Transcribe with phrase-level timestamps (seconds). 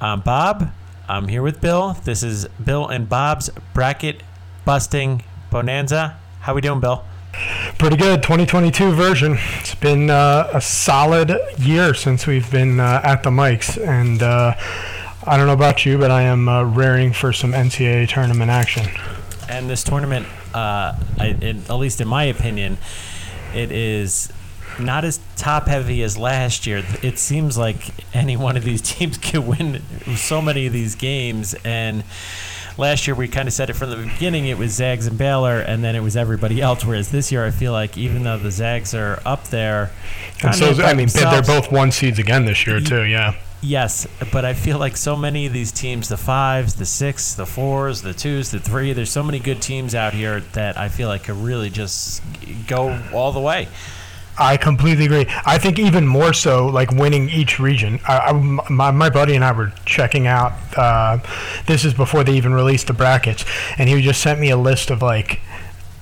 [0.00, 0.70] I'm Bob.
[1.08, 1.94] I'm here with Bill.
[2.04, 4.22] This is Bill and Bob's bracket
[4.64, 6.16] busting bonanza.
[6.42, 7.04] How we doing, Bill?
[7.76, 8.22] Pretty good.
[8.22, 9.36] 2022 version.
[9.58, 14.54] It's been uh, a solid year since we've been uh, at the mics, and uh,
[15.26, 18.86] I don't know about you, but I am raring for some NCAA tournament action.
[19.48, 20.24] And this tournament,
[20.54, 22.78] I, in, at least in my opinion,
[23.52, 24.32] it is
[24.78, 26.84] not as top heavy as last year.
[27.02, 29.82] It seems like any one of these teams could win
[30.16, 31.54] so many of these games.
[31.64, 32.04] And
[32.78, 35.60] last year we kind of said it from the beginning it was Zags and Baylor,
[35.60, 36.84] and then it was everybody else.
[36.84, 39.90] Whereas this year I feel like even though the Zags are up there,
[40.42, 43.34] And so, I mean, they're both one seeds again this year, too, yeah.
[43.64, 47.46] Yes, but I feel like so many of these teams, the fives, the six, the
[47.46, 51.06] fours, the twos, the three, there's so many good teams out here that I feel
[51.06, 52.24] like could really just
[52.66, 53.68] go all the way.
[54.38, 55.26] I completely agree.
[55.44, 58.00] I think even more so, like winning each region.
[58.08, 60.52] I, I, my, my buddy and I were checking out.
[60.76, 61.18] Uh,
[61.66, 63.44] this is before they even released the brackets,
[63.78, 65.40] and he just sent me a list of like.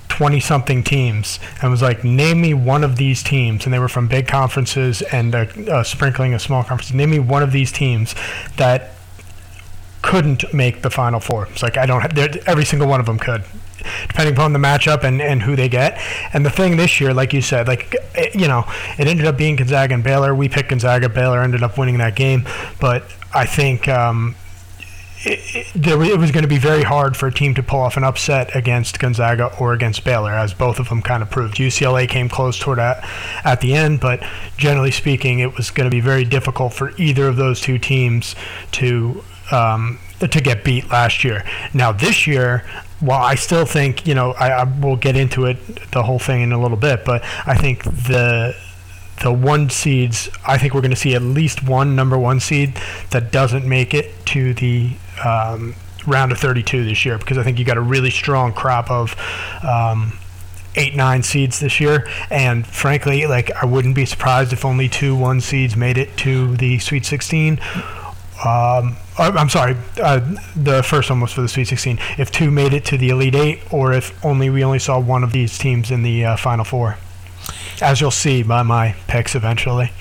[0.09, 3.65] 20 something teams and was like, name me one of these teams.
[3.65, 6.95] And they were from big conferences and a, a sprinkling of small conferences.
[6.95, 8.15] Name me one of these teams
[8.59, 8.91] that
[10.03, 11.47] couldn't make the final four.
[11.47, 13.45] It's like, I don't have, every single one of them could
[14.09, 15.99] depending upon the matchup and, and who they get.
[16.33, 18.65] And the thing this year, like you said, like it, you know,
[18.99, 20.35] it ended up being Gonzaga and Baylor.
[20.35, 21.09] We picked Gonzaga.
[21.09, 22.47] Baylor ended up winning that game,
[22.81, 23.89] but I think.
[23.89, 24.37] Um,
[25.23, 27.81] it, it, there, it was going to be very hard for a team to pull
[27.81, 31.57] off an upset against Gonzaga or against Baylor, as both of them kind of proved.
[31.57, 33.07] UCLA came close toward that
[33.45, 34.25] at the end, but
[34.57, 38.35] generally speaking, it was going to be very difficult for either of those two teams
[38.73, 41.45] to um, to get beat last year.
[41.75, 42.65] Now this year,
[43.01, 45.59] while I still think you know I, I will get into it
[45.93, 48.55] the whole thing in a little bit, but I think the
[49.21, 52.81] the one seeds, I think we're going to see at least one number one seed
[53.11, 54.93] that doesn't make it to the
[55.25, 55.75] um,
[56.07, 59.15] round of 32 this year because I think you got a really strong crop of
[59.63, 60.19] um,
[60.75, 62.09] eight nine seeds this year.
[62.31, 66.57] And frankly like I wouldn't be surprised if only two one seeds made it to
[66.57, 67.59] the Sweet 16
[68.45, 70.21] um, uh, I'm sorry, uh,
[70.57, 71.99] the first one was for the Sweet 16.
[72.17, 75.23] If two made it to the Elite Eight, or if only we only saw one
[75.23, 76.97] of these teams in the uh, Final Four,
[77.83, 79.93] as you'll see by my picks eventually.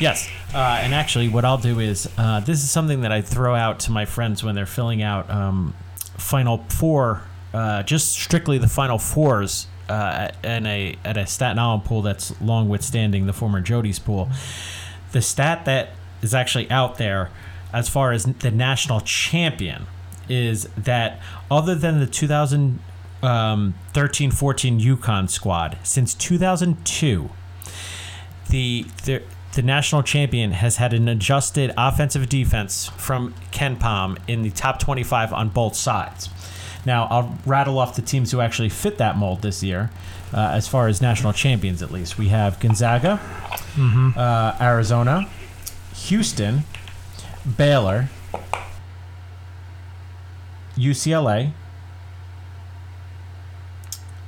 [0.00, 3.54] Yes, uh, and actually, what I'll do is uh, this is something that I throw
[3.54, 5.74] out to my friends when they're filling out um,
[6.16, 9.66] Final Four, uh, just strictly the Final Fours.
[9.90, 14.30] in a at a Staten Island pool that's long withstanding the former Jody's pool,
[15.10, 15.90] the stat that
[16.22, 17.28] is actually out there
[17.72, 19.86] as far as the national champion
[20.28, 22.80] is that other than the 2013
[23.22, 23.74] um,
[24.32, 27.30] 14 UConn squad, since 2002,
[28.50, 29.22] the, the
[29.54, 35.32] the national champion has had an adjusted offensive defense from KenPom in the top 25
[35.32, 36.30] on both sides.
[36.86, 39.90] Now, I'll rattle off the teams who actually fit that mold this year,
[40.32, 42.18] uh, as far as national champions at least.
[42.18, 43.20] We have Gonzaga,
[43.74, 44.18] mm-hmm.
[44.18, 45.28] uh, Arizona,
[46.06, 46.64] Houston,
[47.56, 48.08] Baylor,
[50.76, 51.52] UCLA,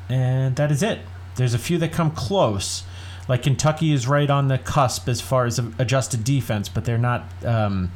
[0.09, 1.01] and that is it.
[1.37, 2.85] There's a few that come close.
[3.29, 7.25] Like Kentucky is right on the cusp as far as adjusted defense, but they're not.
[7.45, 7.93] Um,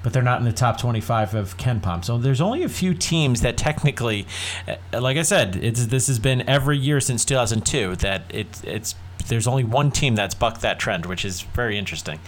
[0.00, 2.04] but they're not in the top 25 of KenPom.
[2.04, 4.28] So there's only a few teams that technically,
[4.68, 8.94] uh, like I said, it's this has been every year since 2002 that it, it's
[9.26, 12.20] there's only one team that's bucked that trend, which is very interesting.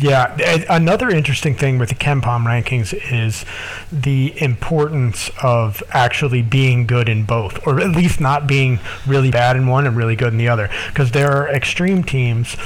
[0.00, 0.36] Yeah,
[0.68, 3.44] another interesting thing with the KenPom rankings is
[3.92, 9.56] the importance of actually being good in both, or at least not being really bad
[9.56, 10.68] in one and really good in the other.
[10.88, 12.56] Because there are extreme teams,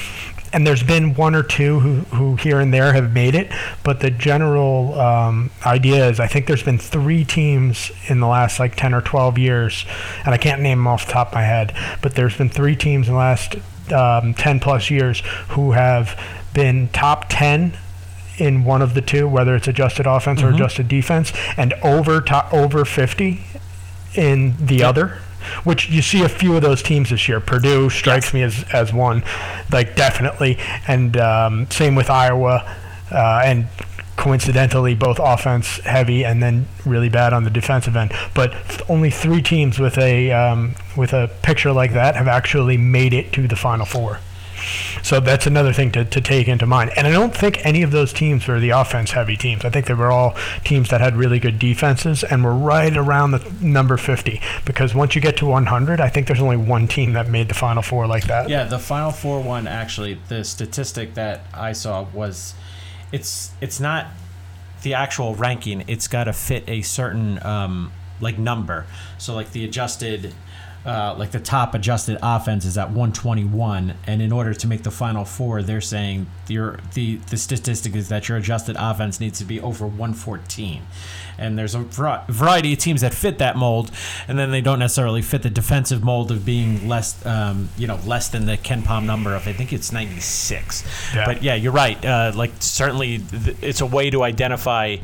[0.54, 3.52] and there's been one or two who, who here and there have made it,
[3.84, 8.58] but the general um, idea is I think there's been three teams in the last
[8.58, 9.84] like 10 or 12 years,
[10.24, 12.74] and I can't name them off the top of my head, but there's been three
[12.74, 13.56] teams in the last
[13.92, 16.18] um, 10 plus years who have
[16.58, 17.78] been top 10
[18.38, 20.48] in one of the two, whether it's adjusted offense mm-hmm.
[20.48, 23.40] or adjusted defense, and over top, over 50
[24.16, 24.88] in the yep.
[24.88, 25.18] other.
[25.62, 27.38] Which you see a few of those teams this year.
[27.38, 28.34] Purdue strikes yes.
[28.34, 29.22] me as, as one,
[29.72, 30.58] like definitely,
[30.88, 32.64] and um, same with Iowa,
[33.12, 33.68] uh, and
[34.16, 38.12] coincidentally both offense heavy and then really bad on the defensive end.
[38.34, 38.52] But
[38.90, 43.32] only three teams with a um, with a picture like that have actually made it
[43.34, 44.18] to the Final Four.
[45.02, 46.90] So that's another thing to, to take into mind.
[46.96, 49.64] And I don't think any of those teams were the offense heavy teams.
[49.64, 53.32] I think they were all teams that had really good defenses and were right around
[53.32, 54.40] the number 50.
[54.64, 57.54] Because once you get to 100, I think there's only one team that made the
[57.54, 58.48] Final Four like that.
[58.48, 62.54] Yeah, the Final Four one actually, the statistic that I saw was
[63.12, 64.08] it's it's not
[64.82, 65.84] the actual ranking.
[65.86, 68.86] It's got to fit a certain um, like number.
[69.18, 70.34] So like the adjusted
[70.88, 74.90] uh, like the top adjusted offense is at 121, and in order to make the
[74.90, 79.44] final four, they're saying your the the statistic is that your adjusted offense needs to
[79.44, 80.82] be over 114.
[81.36, 83.90] And there's a variety of teams that fit that mold,
[84.26, 88.00] and then they don't necessarily fit the defensive mold of being less, um, you know,
[88.06, 90.84] less than the KenPom number of I think it's 96.
[91.14, 91.26] Yeah.
[91.26, 92.02] But yeah, you're right.
[92.02, 94.96] Uh, like certainly, th- it's a way to identify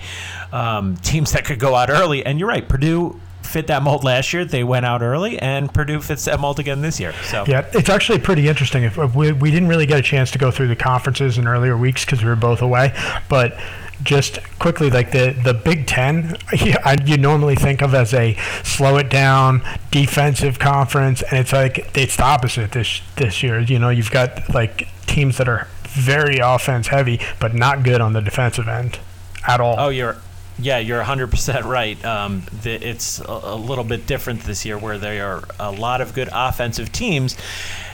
[0.51, 2.25] um, teams that could go out early.
[2.25, 3.21] And you're right, Purdue
[3.55, 4.45] fit that mold last year.
[4.45, 7.13] They went out early, and Purdue fits that mold again this year.
[7.31, 8.83] So yeah, it's actually pretty interesting.
[8.83, 11.47] If, if we, we didn't really get a chance to go through the conferences in
[11.47, 12.93] earlier weeks because we were both away,
[13.29, 13.57] but
[14.03, 16.37] just quickly, like the the Big Ten,
[17.07, 18.35] you normally think of as a
[18.65, 19.63] slow it down
[19.93, 23.61] defensive conference, and it's like it's the opposite this this year.
[23.61, 28.15] You know, you've got like teams that are very offense heavy, but not good on
[28.15, 28.99] the defensive end
[29.47, 29.77] at all.
[29.79, 30.17] Oh, you're
[30.59, 32.03] yeah, you're 100% right.
[32.05, 36.01] Um, the, it's a, a, little bit different this year where there are a lot
[36.01, 37.37] of good offensive teams.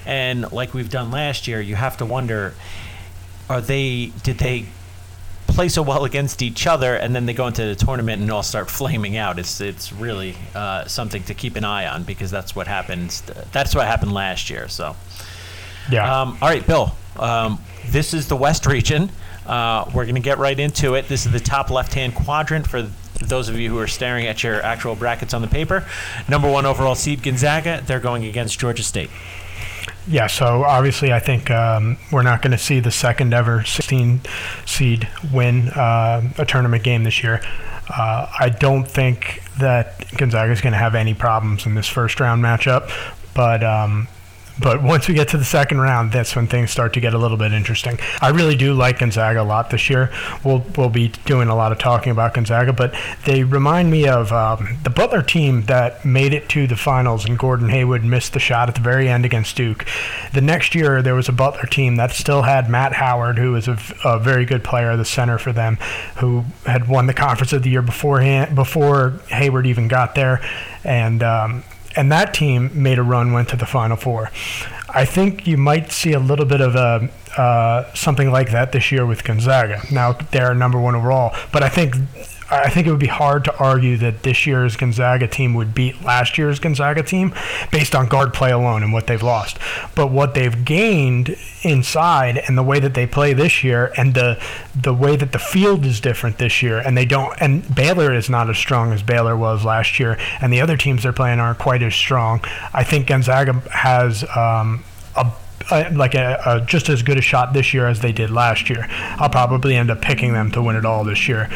[0.04, 2.54] And like we've done last year, you have to wonder
[3.48, 4.66] are they, did they
[5.48, 8.42] play so well against each other and then they go into the tournament and all
[8.42, 9.38] start flaming out?
[9.38, 13.22] It's, it's really uh, something to keep an eye on because that's what happens.
[13.52, 14.68] That's what happened last year.
[14.68, 14.94] So,
[15.90, 16.20] yeah.
[16.20, 16.94] Um, all right, Bill.
[17.16, 19.10] Um, this is the West region.
[19.50, 21.08] Uh, we're going to get right into it.
[21.08, 22.82] This is the top left hand quadrant for
[23.20, 25.84] those of you who are staring at your actual brackets on the paper.
[26.28, 27.82] Number one overall seed Gonzaga.
[27.84, 29.10] They're going against Georgia State.
[30.06, 34.20] Yeah, so obviously, I think um, we're not going to see the second ever 16
[34.66, 37.42] seed win uh, a tournament game this year.
[37.88, 42.20] Uh, I don't think that Gonzaga is going to have any problems in this first
[42.20, 42.88] round matchup,
[43.34, 44.06] but um,
[44.58, 47.18] but once we get to the second round, that's when things start to get a
[47.18, 47.98] little bit interesting.
[48.20, 50.10] I really do like Gonzaga a lot this year.
[50.44, 52.94] We'll we'll be doing a lot of talking about Gonzaga, but
[53.24, 57.38] they remind me of um, the Butler team that made it to the finals, and
[57.38, 59.86] Gordon Hayward missed the shot at the very end against Duke.
[60.32, 63.68] The next year, there was a Butler team that still had Matt Howard, who was
[63.68, 65.76] a, a very good player, the center for them,
[66.16, 70.40] who had won the conference of the year beforehand before Hayward even got there,
[70.84, 71.64] and um,
[71.96, 74.30] and that team made a run, went to the Final Four.
[74.88, 78.90] I think you might see a little bit of a uh, something like that this
[78.90, 79.82] year with Gonzaga.
[79.92, 81.94] Now they're number one overall, but I think
[82.50, 86.02] I think it would be hard to argue that this year's Gonzaga team would beat
[86.02, 87.32] last year's Gonzaga team
[87.70, 89.58] based on guard play alone and what they've lost.
[89.94, 94.42] But what they've gained inside and the way that they play this year and the
[94.74, 98.28] the way that the field is different this year and they don't and Baylor is
[98.28, 101.58] not as strong as Baylor was last year and the other teams they're playing aren't
[101.58, 102.40] quite as strong.
[102.72, 104.82] I think Gonzaga has um,
[105.14, 105.32] a
[105.92, 108.86] like a, a, just as good a shot this year as they did last year.
[108.90, 111.48] I'll probably end up picking them to win it all this year.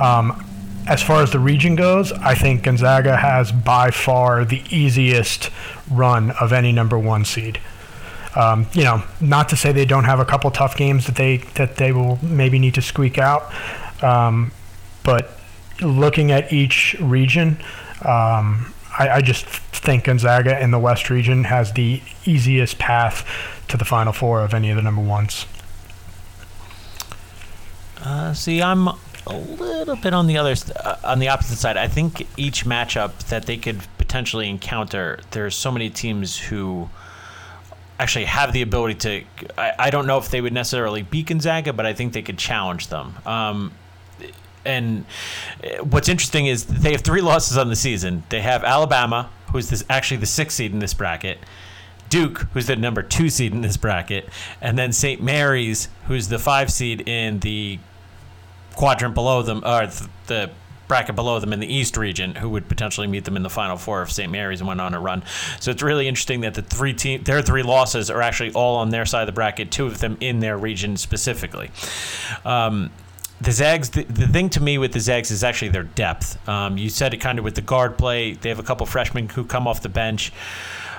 [0.00, 0.46] Um,
[0.86, 5.50] as far as the region goes, I think Gonzaga has by far the easiest
[5.90, 7.60] run of any number one seed.
[8.34, 11.38] Um, you know, not to say they don't have a couple tough games that they
[11.54, 13.52] that they will maybe need to squeak out,
[14.02, 14.52] um,
[15.02, 15.38] but
[15.80, 17.58] looking at each region,
[18.02, 23.26] um, I, I, just think Gonzaga in the West region has the easiest path
[23.68, 25.46] to the Final Four of any of the number ones.
[28.02, 28.88] Uh, see, I'm
[29.26, 31.76] a little bit on the other uh, on the opposite side.
[31.76, 36.88] I think each matchup that they could potentially encounter, there's so many teams who
[37.98, 39.24] actually have the ability to.
[39.58, 42.38] I, I don't know if they would necessarily beat Gonzaga, but I think they could
[42.38, 43.14] challenge them.
[43.26, 43.72] Um,
[44.64, 45.04] and
[45.62, 48.24] uh, what's interesting is they have three losses on the season.
[48.28, 51.38] They have Alabama, who's this, actually the sixth seed in this bracket.
[52.08, 54.28] Duke, who's the number two seed in this bracket,
[54.60, 55.22] and then St.
[55.22, 57.78] Mary's, who's the five seed in the
[58.74, 59.88] quadrant below them, or
[60.26, 60.50] the
[60.90, 63.76] bracket below them in the East region, who would potentially meet them in the Final
[63.76, 64.30] Four if St.
[64.30, 65.22] Mary's went on a run.
[65.60, 68.90] So it's really interesting that the three team, their three losses are actually all on
[68.90, 69.70] their side of the bracket.
[69.70, 71.70] Two of them in their region specifically.
[72.44, 72.90] Um,
[73.40, 76.36] the Zags, the, the, thing to me with the Zags is actually their depth.
[76.48, 78.32] Um, you said it kind of with the guard play.
[78.32, 80.32] They have a couple freshmen who come off the bench.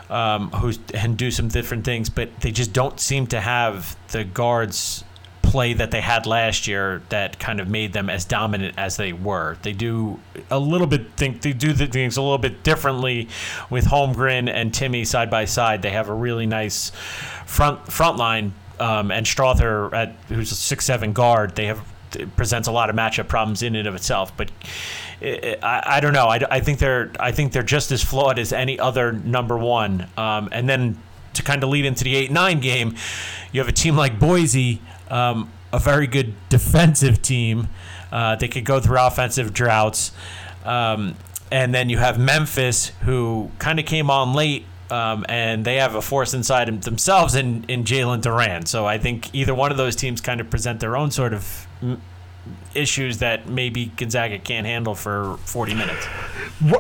[0.09, 4.25] Um, who and do some different things, but they just don't seem to have the
[4.25, 5.05] guards
[5.51, 9.11] play that they had last year that kind of made them as dominant as they
[9.11, 9.57] were.
[9.63, 10.17] They do
[10.49, 13.27] a little bit think they do the things a little bit differently
[13.69, 15.81] with Holmgren and Timme side by side.
[15.81, 16.93] They have a really nice
[17.45, 21.55] front front line um, and Strawther at who's a six seven guard.
[21.55, 21.85] They have
[22.37, 24.51] presents a lot of matchup problems in and of itself, but.
[25.23, 26.25] I, I don't know.
[26.25, 30.07] I, I think they're I think they're just as flawed as any other number one.
[30.17, 30.97] Um, and then
[31.33, 32.95] to kind of lead into the eight nine game,
[33.51, 34.81] you have a team like Boise,
[35.11, 37.67] um, a very good defensive team.
[38.11, 40.11] Uh, they could go through offensive droughts.
[40.65, 41.15] Um,
[41.51, 45.95] and then you have Memphis, who kind of came on late, um, and they have
[45.95, 48.67] a force inside themselves in, in Jalen Duren.
[48.67, 51.67] So I think either one of those teams kind of present their own sort of
[52.73, 56.07] issues that maybe Gonzaga can't handle for 40 minutes.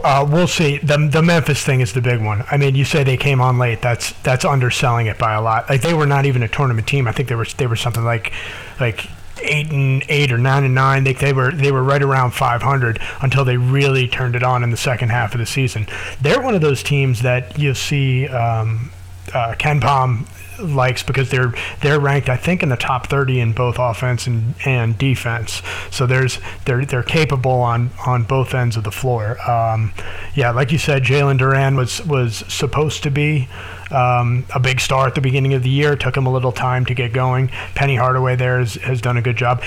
[0.03, 0.77] Uh, we'll see.
[0.77, 2.43] The, the Memphis thing is the big one.
[2.51, 3.81] I mean, you say they came on late.
[3.81, 5.69] That's that's underselling it by a lot.
[5.69, 7.07] Like they were not even a tournament team.
[7.07, 8.31] I think they were they were something like
[8.79, 9.07] like
[9.43, 11.03] eight and eight or nine and nine.
[11.03, 14.69] They, they were they were right around 500 until they really turned it on in
[14.69, 15.87] the second half of the season.
[16.21, 18.27] They're one of those teams that you'll see.
[18.27, 18.91] Um,
[19.33, 20.25] uh, Palm
[20.59, 24.55] likes because they're they're ranked I think in the top 30 in both offense and,
[24.65, 25.61] and defense.
[25.89, 29.41] So there's they're they're capable on on both ends of the floor.
[29.49, 29.93] Um,
[30.35, 33.47] yeah, like you said, Jalen Duren was was supposed to be
[33.89, 35.93] um, a big star at the beginning of the year.
[35.93, 37.49] It took him a little time to get going.
[37.75, 39.61] Penny Hardaway there has, has done a good job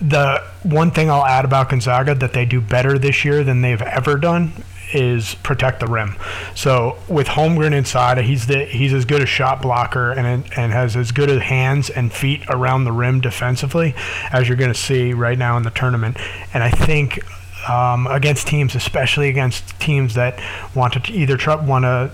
[0.00, 3.80] the one thing I'll add about Gonzaga that they do better this year than they've
[3.80, 4.52] ever done
[4.92, 6.16] is protect the rim.
[6.54, 10.96] So with Holmgren inside, he's the he's as good a shot blocker and and has
[10.96, 13.94] as good a hands and feet around the rim defensively
[14.30, 16.16] as you're going to see right now in the tournament.
[16.54, 17.20] And I think
[17.68, 20.40] um, against teams, especially against teams that
[20.74, 22.12] want to either try, want to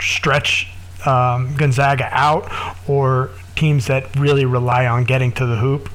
[0.00, 0.68] stretch
[1.06, 2.50] um, Gonzaga out
[2.88, 5.90] or teams that really rely on getting to the hoop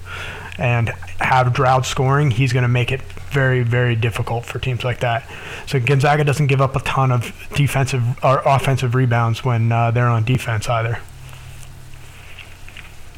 [0.57, 4.99] and have drought scoring, he's going to make it very, very difficult for teams like
[5.01, 5.29] that.
[5.67, 10.07] So Gonzaga doesn't give up a ton of defensive or offensive rebounds when uh, they're
[10.07, 10.99] on defense either.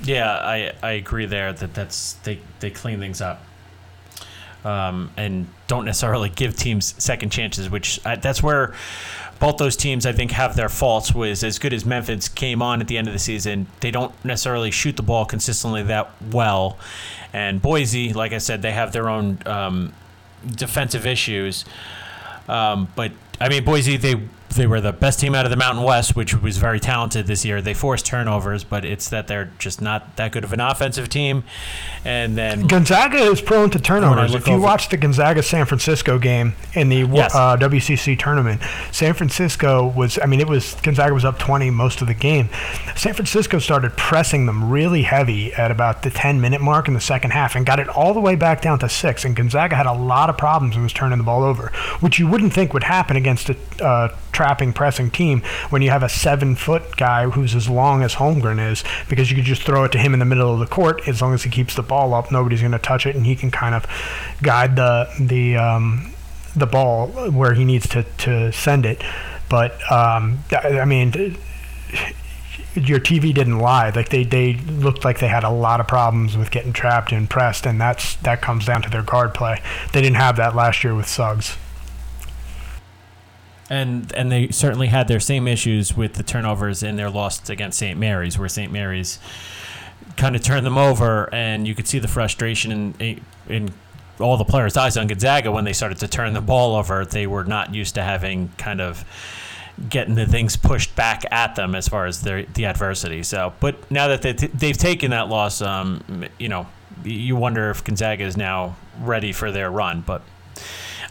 [0.03, 3.43] Yeah, I, I agree there that that's they, they clean things up.
[4.63, 8.73] Um, and don't necessarily give teams second chances, which I, that's where
[9.39, 11.13] both those teams I think have their faults.
[11.13, 14.13] Was as good as Memphis came on at the end of the season, they don't
[14.23, 16.77] necessarily shoot the ball consistently that well,
[17.33, 19.93] and Boise, like I said, they have their own um,
[20.45, 21.65] defensive issues.
[22.47, 24.15] Um, but I mean, Boise, they
[24.55, 27.45] they were the best team out of the Mountain West, which was very talented this
[27.45, 27.61] year.
[27.61, 31.43] They forced turnovers, but it's that they're just not that good of an offensive team.
[32.03, 34.33] And then Gonzaga is prone to turnovers.
[34.33, 37.35] If you over, watch the Gonzaga San Francisco game in the yes.
[37.35, 42.01] uh, WCC tournament, San Francisco was, I mean, it was Gonzaga was up 20 most
[42.01, 42.49] of the game.
[42.95, 47.01] San Francisco started pressing them really heavy at about the 10 minute mark in the
[47.01, 49.25] second half and got it all the way back down to six.
[49.25, 52.27] And Gonzaga had a lot of problems and was turning the ball over, which you
[52.27, 56.55] wouldn't think would happen against a uh, trapping pressing team when you have a seven
[56.55, 59.97] foot guy who's as long as Holmgren is because you could just throw it to
[59.97, 62.31] him in the middle of the court as long as he keeps the ball up
[62.31, 63.85] nobody's going to touch it and he can kind of
[64.41, 66.13] guide the the um,
[66.55, 69.03] the ball where he needs to, to send it
[69.49, 71.35] but um, I mean
[72.75, 73.89] your TV didn't lie.
[73.89, 77.29] Like they, they looked like they had a lot of problems with getting trapped and
[77.29, 79.59] pressed, and that's that comes down to their guard play.
[79.91, 81.57] They didn't have that last year with Suggs
[83.69, 87.77] and and they certainly had their same issues with the turnovers in their loss against
[87.79, 87.97] St.
[87.97, 88.71] Mary's, where St.
[88.71, 89.19] Mary's
[90.17, 93.73] kind of turned them over, and you could see the frustration in in
[94.19, 97.05] all the players' eyes on Gonzaga when they started to turn the ball over.
[97.05, 99.05] They were not used to having kind of
[99.87, 103.23] getting the things pushed back at them as far as their the adversity.
[103.23, 106.67] So, but now that they t- they've taken that loss, um, you know,
[107.03, 110.21] you wonder if Gonzaga is now ready for their run, but.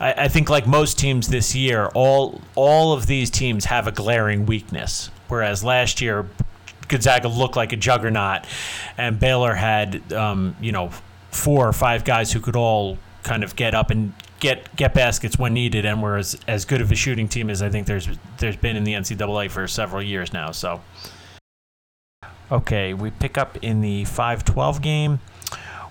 [0.01, 3.93] I, I think like most teams this year, all all of these teams have a
[3.93, 5.11] glaring weakness.
[5.29, 6.27] Whereas last year,
[6.89, 8.47] Gonzaga looked like a juggernaut,
[8.97, 10.91] and Baylor had um, you know
[11.31, 15.39] four or five guys who could all kind of get up and get get baskets
[15.39, 18.09] when needed, and were as, as good of a shooting team as I think there's
[18.39, 20.51] there's been in the NCAA for several years now.
[20.51, 20.81] So,
[22.51, 25.21] okay, we pick up in the 5-12 game.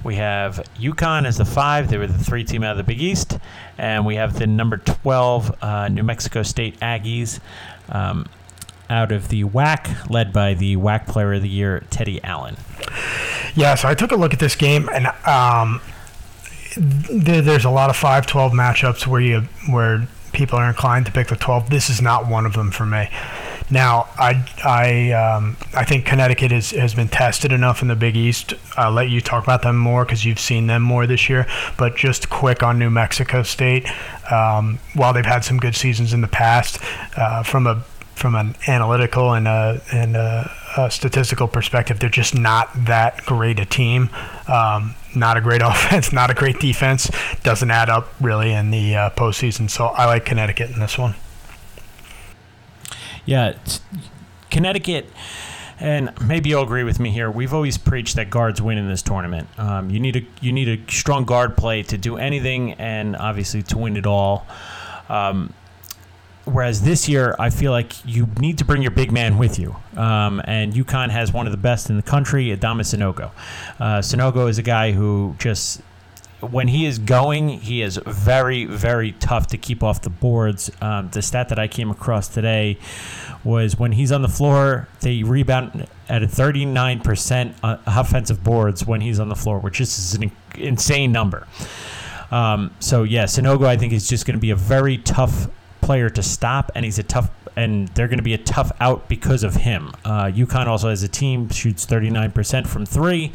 [0.08, 1.90] We have UConn as the five.
[1.90, 3.38] They were the three team out of the Big East.
[3.78, 7.42] And we have the number 12 uh, New Mexico State Aggies
[7.90, 8.26] um,
[8.90, 12.56] out of the WAC, led by the WAC Player of the Year, Teddy Allen.
[13.54, 15.82] Yeah, so I took a look at this game, and um,
[16.72, 21.28] th- there's a lot of 5-12 matchups where you where people are inclined to pick
[21.28, 21.70] the 12.
[21.70, 23.10] This is not one of them for me.
[23.70, 28.16] Now, I I um, I think Connecticut is, has been tested enough in the Big
[28.16, 28.54] East.
[28.78, 31.46] I'll let you talk about them more because you've seen them more this year.
[31.78, 33.88] But just quick on New Mexico State,
[34.32, 36.80] um, while they've had some good seasons in the past,
[37.18, 37.84] uh, from a
[38.18, 43.60] from an analytical and a, and a, a statistical perspective, they're just not that great
[43.60, 44.10] a team.
[44.48, 47.12] Um, not a great offense, not a great defense.
[47.44, 49.70] Doesn't add up really in the uh, postseason.
[49.70, 51.14] So I like Connecticut in this one.
[53.28, 53.58] Yeah,
[54.50, 55.06] Connecticut,
[55.82, 57.30] and maybe you'll agree with me here.
[57.30, 59.50] We've always preached that guards win in this tournament.
[59.60, 63.62] Um, you need a you need a strong guard play to do anything, and obviously
[63.64, 64.48] to win it all.
[65.10, 65.54] Um,
[66.46, 69.76] whereas this year, I feel like you need to bring your big man with you.
[69.98, 73.32] Um, and UConn has one of the best in the country, Adama Sanogo.
[73.78, 75.82] Uh, Sanogo is a guy who just
[76.42, 80.70] when he is going, he is very, very tough to keep off the boards.
[80.82, 82.78] Um, the stat that I came across today
[83.44, 89.02] was when he's on the floor, they rebound at a 39% uh, offensive boards when
[89.02, 91.48] he's on the floor, which is an insane number.
[92.30, 95.50] Um, so, yeah, Sanogo, I think, is just going to be a very tough
[95.82, 99.10] player to stop, and he's a tough and they're going to be a tough out
[99.10, 99.92] because of him.
[100.06, 103.32] Uh, UConn also as a team shoots 39% from three,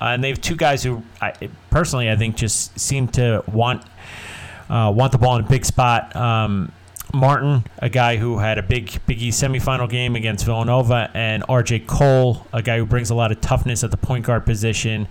[0.00, 1.34] uh, and they have two guys who, I,
[1.70, 3.84] personally, I think just seem to want
[4.70, 6.14] uh, want the ball in a big spot.
[6.16, 6.72] Um,
[7.14, 11.80] Martin, a guy who had a big Big East semifinal game against Villanova, and R.J.
[11.80, 15.08] Cole, a guy who brings a lot of toughness at the point guard position,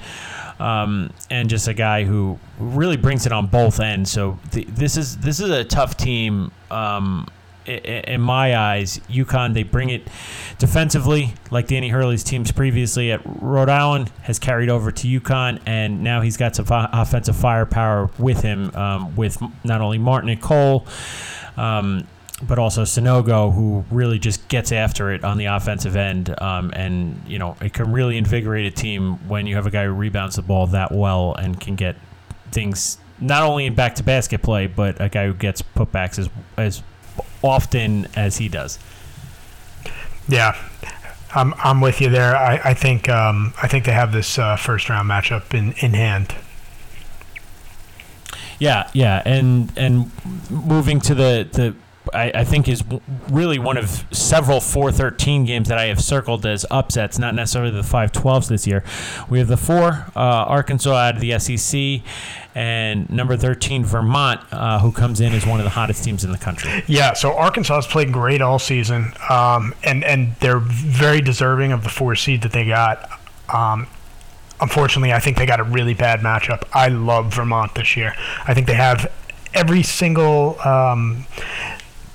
[0.59, 4.11] um, and just a guy who really brings it on both ends.
[4.11, 6.51] So th- this is this is a tough team.
[6.69, 7.27] Um,
[7.67, 10.07] in my eyes, UConn they bring it
[10.57, 16.03] defensively, like Danny Hurley's teams previously at Rhode Island has carried over to UConn, and
[16.03, 20.85] now he's got some offensive firepower with him, um, with not only Martin and Cole.
[21.55, 22.07] Um,
[22.43, 27.19] but also Sanogo, who really just gets after it on the offensive end, um, and
[27.25, 30.35] you know it can really invigorate a team when you have a guy who rebounds
[30.35, 31.95] the ball that well and can get
[32.51, 36.29] things not only in back to basket play, but a guy who gets putbacks as
[36.57, 36.83] as
[37.43, 38.79] often as he does.
[40.27, 40.55] Yeah,
[41.33, 42.35] I'm I'm with you there.
[42.35, 45.93] I I think um, I think they have this uh, first round matchup in in
[45.93, 46.35] hand.
[48.59, 50.11] Yeah, yeah, and and
[50.49, 51.75] moving to the the
[52.13, 52.83] I, I, think is
[53.29, 57.81] really one of several 413 games that I have circled as upsets, not necessarily the
[57.81, 58.83] 512s this year.
[59.29, 62.01] We have the four uh, Arkansas out of the SEC,
[62.55, 66.31] and number 13 Vermont, uh, who comes in as one of the hottest teams in
[66.31, 66.83] the country.
[66.87, 71.83] Yeah, so Arkansas has played great all season, um, and and they're very deserving of
[71.83, 73.09] the four seed that they got.
[73.53, 73.87] Um,
[74.59, 76.63] unfortunately, I think they got a really bad matchup.
[76.73, 78.15] I love Vermont this year.
[78.47, 79.11] I think they have
[79.53, 81.25] every single um,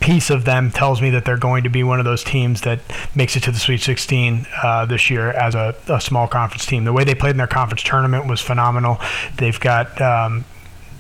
[0.02, 2.80] piece of them tells me that they're going to be one of those teams that
[3.14, 6.84] makes it to the Sweet 16 uh, this year as a, a, small conference team.
[6.84, 8.98] The way they played in their conference tournament was phenomenal.
[9.36, 10.44] They've got um,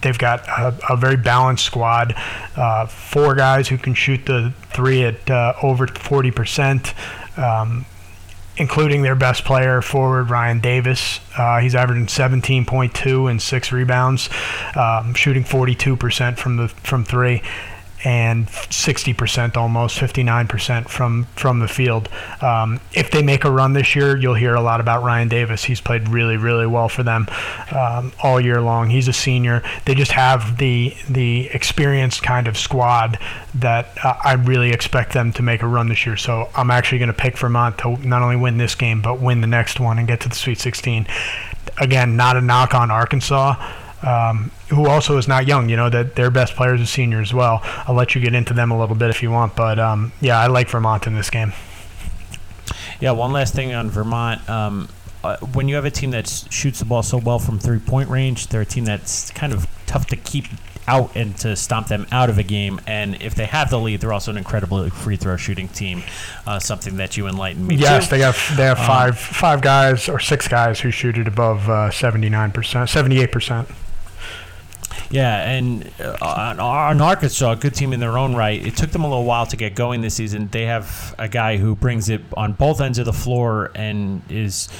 [0.02, 2.14] they've got a, a, very balanced squad.
[2.56, 6.94] Uh, four guys who can shoot the three at uh, over 40 percent.
[7.36, 7.84] Um,
[8.58, 11.20] including their best player forward Ryan Davis.
[11.38, 14.28] Uh, he's averaging 17.2 and six rebounds,
[14.76, 17.42] um, shooting 42% from the from three
[18.04, 22.08] and 60% almost 59% from from the field.
[22.40, 25.64] Um, if they make a run this year you'll hear a lot about Ryan Davis.
[25.64, 27.26] He's played really really well for them
[27.70, 28.90] um, all year long.
[28.90, 29.62] He's a senior.
[29.84, 33.18] They just have the the experienced kind of squad
[33.54, 36.16] that uh, I really expect them to make a run this year.
[36.16, 39.40] So I'm actually going to pick Vermont to not only win this game but win
[39.40, 41.06] the next one and get to the Sweet 16
[41.78, 43.54] again not a knock on Arkansas
[44.02, 45.68] um, who also is not young.
[45.68, 47.60] You know that their best players are seniors as well.
[47.62, 50.38] I'll let you get into them a little bit if you want, but um, yeah,
[50.38, 51.52] I like Vermont in this game.
[53.00, 54.48] Yeah, one last thing on Vermont.
[54.48, 54.88] Um,
[55.24, 58.08] uh, when you have a team that shoots the ball so well from three point
[58.08, 60.46] range, they're a team that's kind of tough to keep
[60.88, 62.80] out and to stomp them out of a game.
[62.86, 66.02] And if they have the lead, they're also an incredible free throw shooting team.
[66.46, 67.76] Uh, something that you enlightened me.
[67.76, 68.10] Yes, to.
[68.10, 71.68] they have they have um, five five guys or six guys who shoot it above
[71.68, 73.68] uh, seventy nine percent, seventy eight percent.
[75.12, 76.16] Yeah, and uh,
[76.58, 78.64] on, Arkansas, a good team in their own right.
[78.66, 80.48] It took them a little while to get going this season.
[80.50, 84.70] They have a guy who brings it on both ends of the floor and is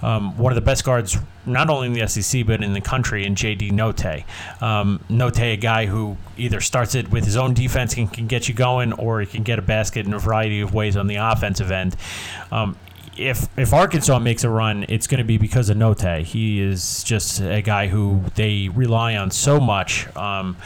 [0.00, 3.26] um, one of the best guards, not only in the SEC but in the country.
[3.26, 4.24] In JD Note,
[4.62, 8.48] um, Notae, a guy who either starts it with his own defense and can get
[8.48, 11.16] you going, or he can get a basket in a variety of ways on the
[11.16, 11.94] offensive end.
[12.50, 12.76] Um,
[13.16, 16.22] if if Arkansas makes a run, it's going to be because of Notae.
[16.22, 20.56] He is just a guy who they rely on so much, um,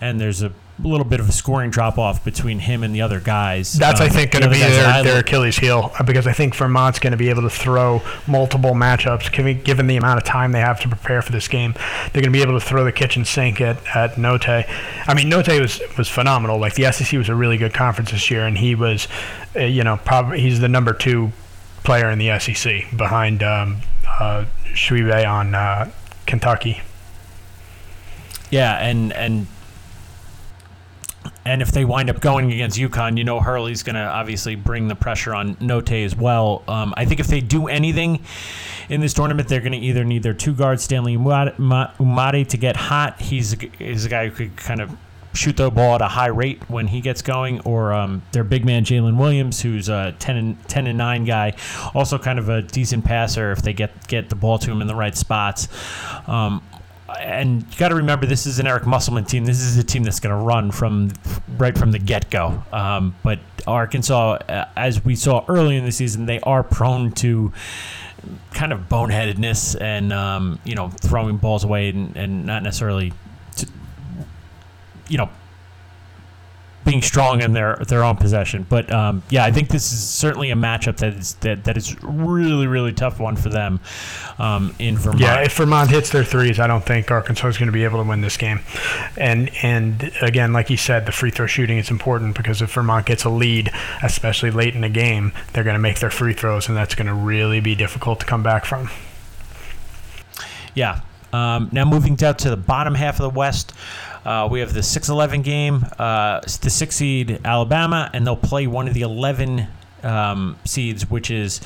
[0.00, 3.20] and there's a little bit of a scoring drop off between him and the other
[3.20, 3.72] guys.
[3.74, 6.54] That's Um, I think going to be their, their Achilles heel uh, because I think
[6.54, 9.30] Vermont's going to be able to throw multiple matchups.
[9.32, 11.74] Given, given the amount of time they have to prepare for this game,
[12.12, 14.48] they're going to be able to throw the kitchen sink at at Note.
[14.48, 16.58] I mean, Note was was phenomenal.
[16.58, 19.06] Like the SEC was a really good conference this year, and he was,
[19.54, 21.32] uh, you know, probably he's the number two
[21.84, 25.90] player in the SEC behind um, uh, Tshiebwe on uh,
[26.26, 26.80] Kentucky.
[28.50, 29.46] Yeah, and and
[31.44, 34.88] and if they wind up going against UConn, you know Hurley's going to obviously bring
[34.88, 36.62] the pressure on Note as well.
[36.68, 38.24] Um, I think if they do anything
[38.88, 42.76] in this tournament, they're going to either need their two guards, Stanley Umude, to get
[42.76, 43.20] hot.
[43.20, 44.96] He's he's a guy who could kind of
[45.32, 48.64] shoot the ball at a high rate when he gets going, or um, their big
[48.64, 51.54] man Jalen Williams, who's a 10 and 10 and 9 guy,
[51.94, 54.86] also kind of a decent passer if they get get the ball to him in
[54.86, 55.68] the right spots.
[56.26, 56.62] Um,
[57.20, 59.44] and you got to remember, this is an Eric Musselman team.
[59.44, 61.10] This is a team that's going to run from
[61.58, 62.62] right from the get go.
[62.72, 67.52] Um, but Arkansas, uh, as we saw early in the season, they are prone to
[68.52, 73.12] kind of boneheadedness and um, you know throwing balls away and, and not necessarily,
[75.12, 75.28] you know,
[76.84, 78.66] being strong in their their own possession.
[78.68, 82.02] But um, yeah, I think this is certainly a matchup that is that, that is
[82.02, 83.78] really really tough one for them
[84.38, 85.20] um, in Vermont.
[85.20, 88.02] Yeah, if Vermont hits their threes, I don't think Arkansas is going to be able
[88.02, 88.60] to win this game.
[89.18, 93.04] And and again, like you said, the free throw shooting is important because if Vermont
[93.04, 93.70] gets a lead,
[94.02, 97.06] especially late in the game, they're going to make their free throws, and that's going
[97.06, 98.88] to really be difficult to come back from.
[100.74, 101.02] Yeah.
[101.32, 103.72] Um, now moving down to the bottom half of the West,
[104.24, 108.88] uh, we have the 6-11 game, uh, the six seed Alabama, and they'll play one
[108.88, 109.66] of the 11
[110.02, 111.60] um, seeds, which is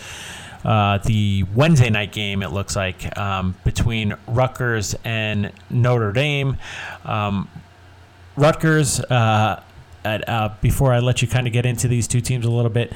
[0.65, 2.43] uh, the Wednesday night game.
[2.43, 6.57] It looks like um, between Rutgers and Notre Dame.
[7.05, 7.49] Um,
[8.37, 9.01] Rutgers.
[9.01, 9.63] Uh,
[10.07, 12.71] at, uh, before I let you kind of get into these two teams a little
[12.71, 12.93] bit,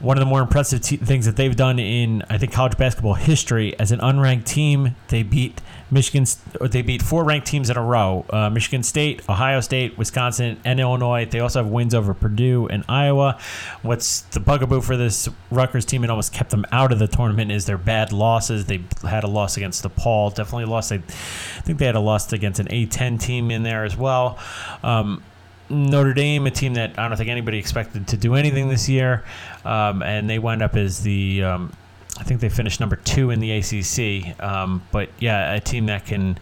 [0.00, 3.14] one of the more impressive te- things that they've done in I think college basketball
[3.14, 6.26] history as an unranked team, they beat Michigan.
[6.60, 10.80] They beat four ranked teams in a row: uh, Michigan State, Ohio State, Wisconsin, and
[10.80, 11.24] Illinois.
[11.24, 13.38] They also have wins over Purdue and Iowa.
[13.82, 16.04] What's the bugaboo for this Rutgers team?
[16.04, 17.50] It almost kept them out of the tournament.
[17.50, 18.66] Is their bad losses?
[18.66, 20.34] They had a loss against DePaul.
[20.34, 20.92] Definitely lost.
[20.92, 24.38] I think they had a loss against an A10 team in there as well.
[24.82, 25.22] Um,
[25.70, 29.24] Notre Dame, a team that I don't think anybody expected to do anything this year,
[29.64, 31.72] um, and they wind up as the, um,
[32.18, 34.42] I think they finished number two in the ACC.
[34.42, 36.38] Um, but yeah, a team that can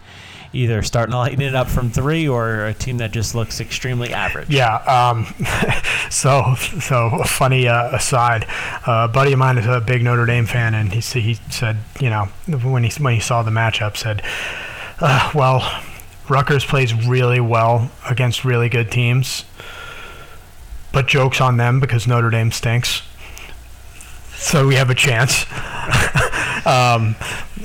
[0.53, 4.49] either start lighting it up from three, or a team that just looks extremely average.
[4.49, 4.75] Yeah.
[4.77, 5.25] Um,
[6.09, 8.45] so so funny uh, aside.
[8.87, 11.77] Uh, a buddy of mine is a big Notre Dame fan, and he he said,
[11.99, 12.25] you know,
[12.63, 14.21] when he when he saw the matchup, said,
[14.99, 15.83] uh, well.
[16.29, 19.45] Rutgers plays really well against really good teams,
[20.91, 23.01] but jokes on them because Notre Dame stinks.
[24.37, 25.45] So we have a chance.
[26.65, 27.15] um,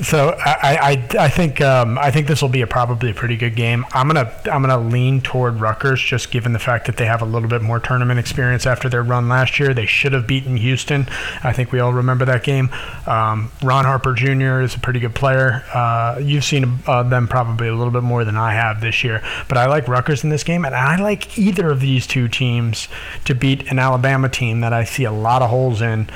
[0.01, 3.37] so I, I, I think um, I think this will be a probably a pretty
[3.37, 3.85] good game.
[3.93, 7.27] I'm gonna I'm gonna lean toward Rutgers just given the fact that they have a
[7.27, 9.75] little bit more tournament experience after their run last year.
[9.75, 11.07] They should have beaten Houston.
[11.45, 12.71] I think we all remember that game.
[13.07, 14.63] Um, Ron Harper Jr.
[14.63, 15.63] is a pretty good player.
[15.75, 19.23] Uh, you've seen uh, them probably a little bit more than I have this year,
[19.49, 22.89] but I like Rutgers in this game, and I like either of these two teams
[23.27, 26.09] to beat an Alabama team that I see a lot of holes in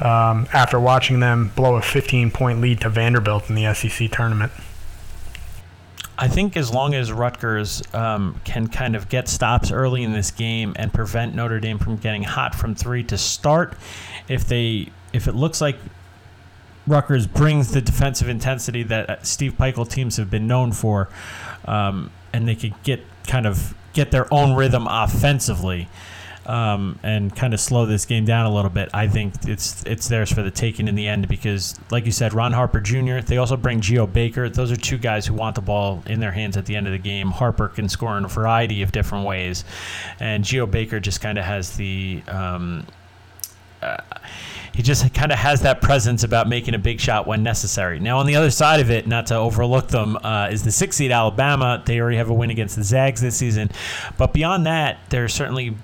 [0.00, 4.52] um, after watching them blow a 15 point lead to Vanderbilt in the SEC tournament.
[6.20, 10.32] I think as long as Rutgers um, can kind of get stops early in this
[10.32, 13.74] game and prevent Notre Dame from getting hot from three to start,
[14.28, 15.76] if they if it looks like
[16.88, 21.08] Rutgers brings the defensive intensity that Steve Pikiell teams have been known for,
[21.66, 25.88] um, and they could get kind of get their own rhythm offensively.
[26.48, 28.88] Um, and kind of slow this game down a little bit.
[28.94, 32.32] I think it's it's theirs for the taking in the end because, like you said,
[32.32, 33.20] Ron Harper Jr.
[33.20, 34.48] They also bring Geo Baker.
[34.48, 36.92] Those are two guys who want the ball in their hands at the end of
[36.94, 37.32] the game.
[37.32, 39.66] Harper can score in a variety of different ways,
[40.20, 42.86] and Geo Baker just kind of has the um,
[43.82, 43.98] uh,
[44.74, 47.98] he just kind of has that presence about making a big shot when necessary.
[47.98, 50.96] Now, on the other side of it, not to overlook them, uh, is the six
[50.96, 51.82] seed Alabama.
[51.84, 53.70] They already have a win against the Zags this season,
[54.16, 55.74] but beyond that, they're certainly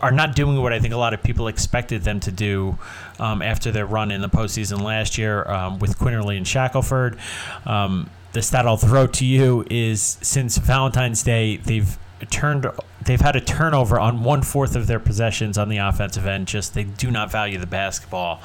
[0.00, 2.78] are not doing what I think a lot of people expected them to do
[3.18, 7.18] um, after their run in the postseason last year um, with Quinerly and Shackelford.
[7.66, 11.96] Um, the stat I'll throw to you is since Valentine's Day, they've
[12.30, 12.66] turned
[13.04, 16.46] they've had a turnover on one fourth of their possessions on the offensive end.
[16.48, 18.42] Just they do not value the basketball,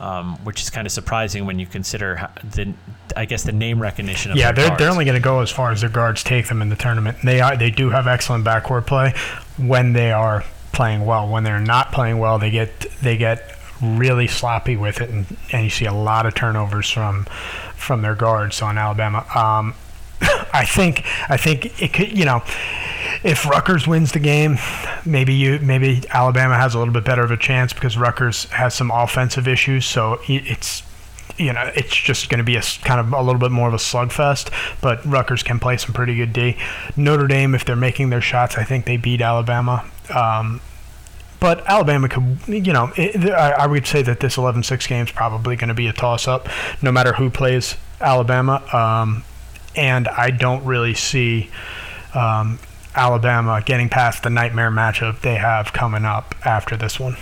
[0.00, 2.72] um, which is kind of surprising when you consider the
[3.16, 4.32] I guess the name recognition.
[4.32, 6.62] of Yeah, they're, they're only going to go as far as their guards take them
[6.62, 7.18] in the tournament.
[7.24, 9.14] They are they do have excellent backcourt play
[9.56, 11.28] when they are playing well.
[11.28, 15.64] When they're not playing well, they get they get really sloppy with it, and, and
[15.64, 17.24] you see a lot of turnovers from
[17.76, 19.26] from their guards on Alabama.
[19.34, 19.74] Um,
[20.52, 22.42] I think I think it could you know
[23.24, 24.58] if Rutgers wins the game,
[25.04, 28.74] maybe you maybe Alabama has a little bit better of a chance because Rutgers has
[28.74, 29.86] some offensive issues.
[29.86, 30.82] So it's
[31.38, 33.74] you know it's just going to be a kind of a little bit more of
[33.74, 34.50] a slugfest.
[34.80, 36.56] But Rutgers can play some pretty good D.
[36.96, 39.84] Notre Dame, if they're making their shots, I think they beat Alabama.
[40.10, 40.60] Um,
[41.40, 45.10] but Alabama could, you know, it, I, I would say that this 11-6 game is
[45.10, 46.48] probably going to be a toss-up,
[46.80, 48.62] no matter who plays Alabama.
[48.72, 49.24] Um,
[49.74, 51.50] and I don't really see
[52.14, 52.58] um,
[52.94, 57.16] Alabama getting past the nightmare matchup they have coming up after this one.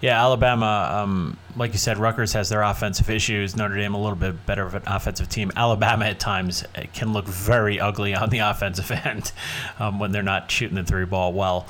[0.00, 3.56] Yeah, Alabama, um, like you said, Rutgers has their offensive issues.
[3.56, 5.50] Notre Dame a little bit better of an offensive team.
[5.56, 9.32] Alabama at times uh, can look very ugly on the offensive end
[9.78, 11.66] um, when they're not shooting the three ball well.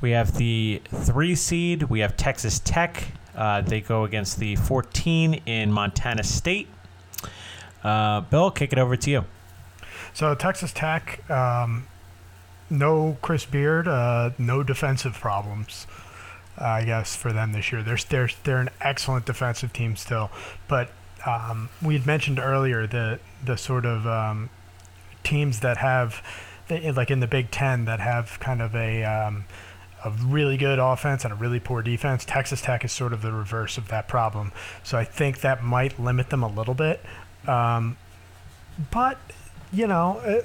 [0.00, 1.84] We have the three seed.
[1.84, 3.12] We have Texas Tech.
[3.34, 6.68] Uh, they go against the 14 in Montana State.
[7.84, 9.24] Uh, Bill, kick it over to you.
[10.14, 11.86] So Texas Tech, um,
[12.70, 15.86] no Chris Beard, uh, no defensive problems.
[16.60, 20.30] I guess for them this year, they're they're they're an excellent defensive team still,
[20.66, 20.90] but
[21.26, 24.50] um, we had mentioned earlier the the sort of um,
[25.24, 26.22] teams that have,
[26.68, 29.44] they, like in the Big Ten, that have kind of a um,
[30.04, 32.24] a really good offense and a really poor defense.
[32.24, 35.98] Texas Tech is sort of the reverse of that problem, so I think that might
[35.98, 37.00] limit them a little bit.
[37.46, 37.96] Um,
[38.90, 39.18] but
[39.72, 40.42] you know, uh,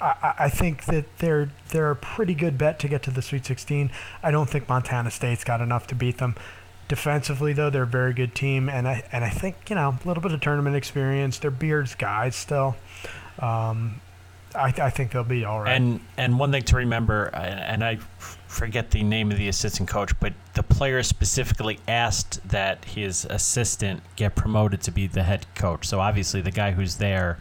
[0.00, 3.46] I, I think that they're they're a pretty good bet to get to the Sweet
[3.46, 3.90] 16.
[4.22, 6.34] I don't think Montana State's got enough to beat them.
[6.88, 10.08] Defensively, though, they're a very good team, and I and I think you know a
[10.08, 11.38] little bit of tournament experience.
[11.38, 12.76] They're Beard's guys still.
[13.38, 14.00] Um,
[14.54, 15.72] I, I think they'll be all right.
[15.72, 17.96] And and one thing to remember, and I
[18.46, 24.02] forget the name of the assistant coach, but the player specifically asked that his assistant
[24.16, 25.86] get promoted to be the head coach.
[25.86, 27.38] So obviously, the guy who's there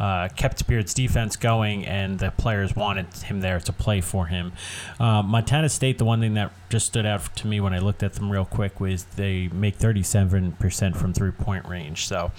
[0.00, 4.52] uh, kept Beard's defense going, and the players wanted him there to play for him.
[4.98, 8.02] Uh, Montana State, the one thing that just stood out to me when I looked
[8.02, 12.08] at them real quick was they make 37% from three point range.
[12.08, 12.32] So.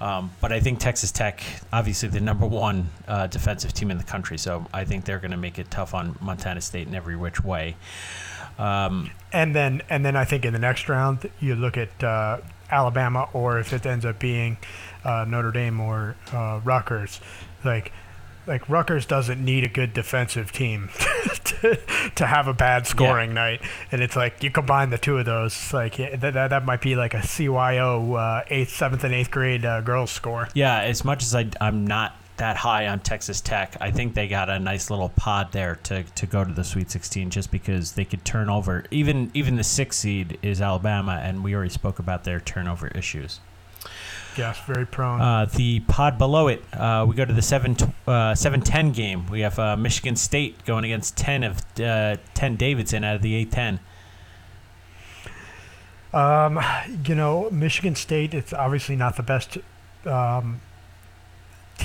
[0.00, 1.40] Um, but I think Texas Tech,
[1.72, 5.30] obviously the number one uh, defensive team in the country, so I think they're going
[5.30, 7.76] to make it tough on Montana State in every which way.
[8.58, 12.38] Um, And then, and then I think in the next round, you look at uh,
[12.70, 14.58] Alabama, or if it ends up being
[15.04, 17.20] uh, Notre Dame or uh, Rutgers,
[17.64, 17.92] like
[18.46, 20.90] like Rutgers doesn't need a good defensive team
[21.44, 21.78] to,
[22.14, 25.72] to have a bad scoring night, and it's like you combine the two of those,
[25.72, 29.30] like yeah, that, that, that might be like a CYO uh, eighth, seventh, and eighth
[29.30, 30.48] grade uh, girls score.
[30.54, 34.26] yeah, as much as I, I'm not that high on Texas Tech, I think they
[34.26, 37.92] got a nice little pod there to, to go to the Sweet 16 just because
[37.92, 38.84] they could turn over.
[38.90, 43.40] Even even the sixth seed is Alabama, and we already spoke about their turnover issues.
[44.36, 45.20] Yes, very prone.
[45.20, 47.76] Uh, the pod below it, uh, we go to the 7
[48.08, 49.26] uh, 710 game.
[49.28, 53.44] We have uh, Michigan State going against 10 of uh, 10 Davidson out of the
[53.44, 53.78] A10.
[56.12, 56.60] Um,
[57.06, 59.58] you know, Michigan State, it's obviously not the best
[60.04, 60.60] um,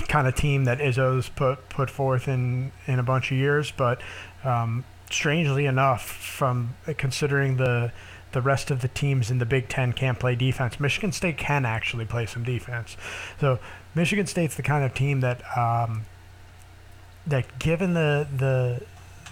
[0.07, 4.01] kind of team that Izzo's put put forth in in a bunch of years, but
[4.43, 7.91] um, strangely enough, from considering the
[8.31, 11.65] the rest of the teams in the Big Ten can't play defense, Michigan State can
[11.65, 12.95] actually play some defense.
[13.39, 13.59] So
[13.95, 16.05] Michigan State's the kind of team that um,
[17.25, 18.81] that given the the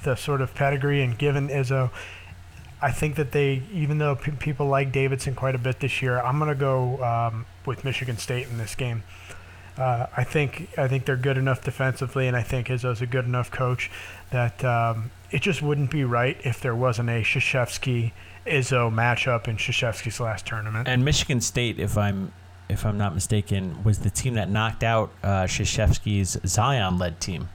[0.04, 1.92] the sort of pedigree and given Izzo,
[2.82, 6.20] I think that they, even though p- people like Davidson quite a bit this year,
[6.20, 9.04] I'm going to go um, with Michigan State in this game.
[9.78, 13.26] Uh, I think I think they're good enough defensively, and I think Izzo's a good
[13.26, 13.92] enough coach
[14.32, 18.12] that um, it just wouldn't be right if there wasn't a Krzyzewski
[18.46, 20.88] Izzo matchup in Krzyzewski's last tournament.
[20.88, 22.32] And Michigan State, if I'm
[22.70, 27.50] if I'm not mistaken, was the team that knocked out uh, Krzyzewski's Zion-led team.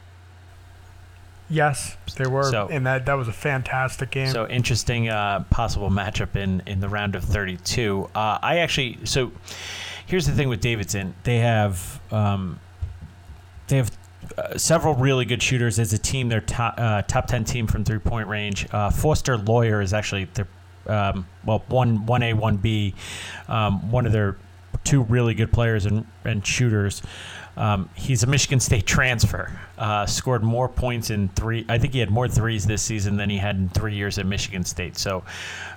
[1.51, 4.29] yes, they were, So- and that that was a fantastic game.
[4.29, 8.09] So interesting uh, possible matchup in in the round of 32.
[8.15, 9.33] Uh, I actually so
[10.07, 11.15] here's the thing with Davidson.
[11.25, 12.61] They have um,
[13.69, 13.91] they have
[14.39, 16.29] uh, several really good shooters as a team.
[16.29, 18.67] They're top uh, top 10 team from three point range.
[18.73, 20.47] Uh, Foster Loyer is actually their
[20.87, 22.95] um, well one one A one B
[23.49, 24.37] um, one of their
[24.85, 27.03] two really good players and and shooters.
[27.57, 29.53] Um, he's a Michigan State transfer.
[29.77, 31.67] Uh, scored more points in three.
[31.69, 34.25] I think he had more threes this season than he had in three years at
[34.25, 34.97] Michigan State.
[34.97, 35.23] So,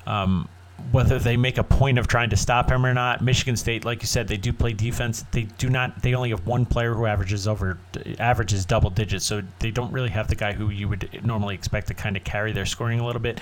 [0.08, 0.48] um,
[0.92, 3.22] whether they make a point of trying to stop him or not.
[3.22, 5.26] Michigan State, like you said, they do play defense.
[5.32, 6.02] They do not.
[6.02, 7.78] They only have one player who averages over
[8.20, 11.88] averages double digits, so they don't really have the guy who you would normally expect
[11.88, 13.42] to kind of carry their scoring a little bit.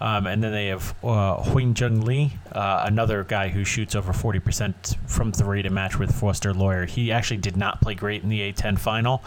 [0.00, 4.38] Um, and then they have uh, Hyunjung Lee, uh, another guy who shoots over forty
[4.38, 6.86] percent from three to match with Foster Loyer.
[6.86, 9.22] He actually did not play great in the A10 final,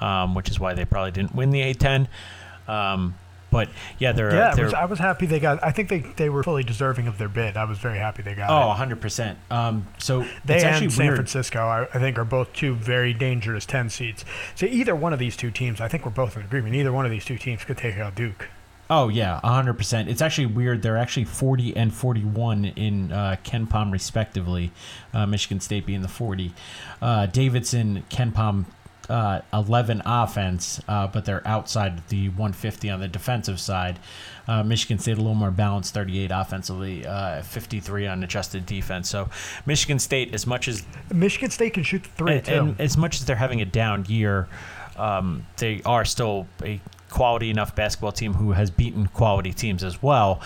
[0.00, 2.08] um, which is why they probably didn't win the A10.
[2.68, 3.14] Um,
[3.50, 5.62] but yeah, they're Yeah, they're, I was happy they got.
[5.62, 7.56] I think they, they were fully deserving of their bid.
[7.56, 8.68] I was very happy they got oh, it.
[8.68, 9.38] 100 percent.
[9.50, 11.16] Um, so They it's and actually San weird.
[11.16, 14.24] Francisco, I, I think, are both two very dangerous ten seeds.
[14.54, 16.74] So either one of these two teams, I think we're both in agreement.
[16.76, 18.48] Either one of these two teams could take out Duke.
[18.88, 19.74] Oh yeah, 100.
[19.74, 20.82] percent It's actually weird.
[20.82, 24.72] They're actually 40 and 41 in uh, KenPom respectively.
[25.14, 26.52] Uh, Michigan State being the 40.
[27.00, 28.64] Uh, Davidson, KenPom.
[29.10, 33.98] Uh, 11 offense, uh, but they're outside the 150 on the defensive side.
[34.46, 39.10] Uh, Michigan State a little more balanced, 38 offensively, uh, 53 on adjusted defense.
[39.10, 39.28] So
[39.66, 42.52] Michigan State, as much as Michigan State can shoot the three and, too.
[42.54, 44.48] and as much as they're having a down year,
[44.96, 50.00] um, they are still a quality enough basketball team who has beaten quality teams as
[50.02, 50.40] well.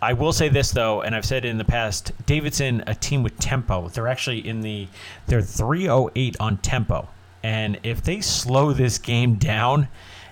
[0.00, 3.22] I will say this though, and I've said it in the past, Davidson, a team
[3.22, 3.88] with tempo.
[3.88, 4.86] They're actually in the
[5.26, 7.08] they're 308 on tempo.
[7.42, 9.88] And if they slow this game down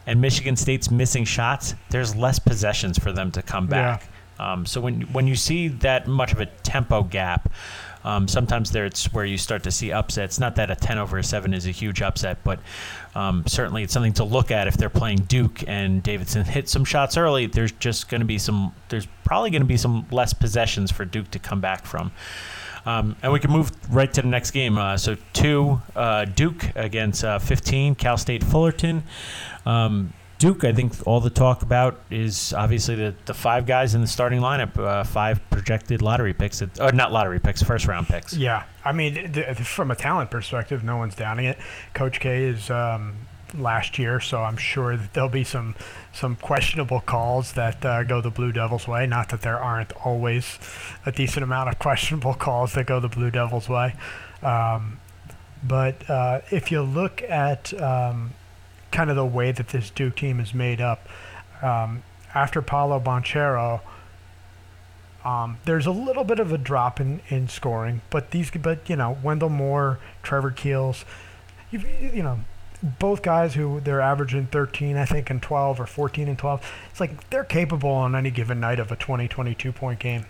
[0.07, 3.71] and Michigan State's missing shots, there's less possessions for them to come Yeah.
[3.99, 4.09] back.
[4.39, 7.51] Um, so when when you see that much of a tempo gap,
[8.05, 10.39] um, sometimes there's where you start to see upsets.
[10.39, 12.61] Not that a 10 over a 7 is a huge upset, but
[13.15, 16.85] um, certainly it's something to look at if they're playing Duke and Davidson hit some
[16.85, 17.47] shots early.
[17.47, 18.75] There's just going to be some.
[18.91, 22.13] There's probably going to be some less possessions for Duke to come back from.
[22.87, 24.79] Um, and we can move right to the next game.
[24.79, 29.03] Uh, so two, uh, Duke against uh, 15, Cal State Fullerton.
[29.67, 34.03] Um, Duke, I think all the talk about is obviously the, the five guys in
[34.03, 38.07] the starting lineup, uh, five projected lottery picks, at, or not lottery picks, first round
[38.07, 38.35] picks.
[38.37, 41.59] Yeah, I mean, th- th- from a talent perspective, no one's downing it.
[41.95, 43.15] Coach K is um,
[43.55, 45.75] last year, so I'm sure that there'll be some
[46.13, 49.07] some questionable calls that uh, go the Blue Devils' way.
[49.07, 50.59] Not that there aren't always
[51.05, 53.95] a decent amount of questionable calls that go the Blue Devils' way,
[54.43, 54.99] um,
[55.63, 58.33] but uh, if you look at um,
[58.91, 61.09] kind of the way that this Duke team is made up,
[61.63, 62.03] um,
[62.37, 63.81] after Paolo Banchero.
[65.25, 68.95] Um, there's a little bit of a drop in, in scoring, but these, but you
[68.95, 71.05] know, Wendell Moore, Trevor Keels,
[71.73, 72.41] you, you know,
[72.99, 76.73] both guys who they're averaging 13, I think, and 12 or 14 and 12.
[76.91, 80.27] It's like they're capable on any given night of a 20, 22 point game.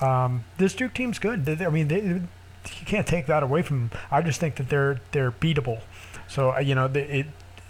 [0.00, 1.48] Um, this Duke team's good.
[1.48, 4.00] I mean, they, you can't take that away from them.
[4.10, 5.80] I just think that they're they're beatable.
[6.28, 7.26] So uh, you know, it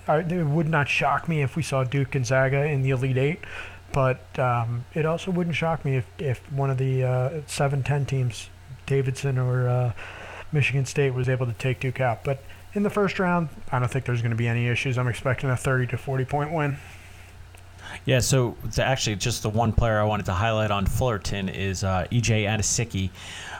[0.09, 3.41] it would not shock me if we saw Duke Gonzaga in the Elite Eight,
[3.93, 8.07] but um, it also wouldn't shock me if, if one of the uh, seven ten
[8.07, 8.49] teams,
[8.87, 9.93] Davidson or uh,
[10.51, 12.25] Michigan State, was able to take Duke out.
[12.25, 12.43] But
[12.75, 14.99] in the first round, I don't think there's going to be any issues.
[14.99, 16.77] I'm expecting a 30 to 40 point win.
[18.05, 22.07] Yeah, so actually, just the one player I wanted to highlight on Fullerton is uh,
[22.11, 23.11] EJ Anosike.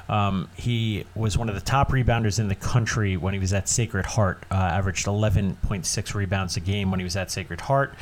[0.09, 3.69] Um, he was one of the top rebounders in the country when he was at
[3.69, 4.45] Sacred Heart.
[4.51, 7.95] Uh, averaged 11.6 rebounds a game when he was at Sacred Heart.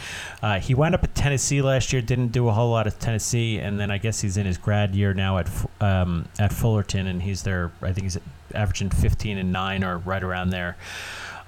[0.42, 2.02] Uh, he wound up at Tennessee last year.
[2.02, 4.94] Didn't do a whole lot at Tennessee, and then I guess he's in his grad
[4.94, 5.48] year now at
[5.80, 7.72] um, at Fullerton, and he's there.
[7.82, 8.18] I think he's
[8.54, 10.76] averaging 15 and nine or right around there.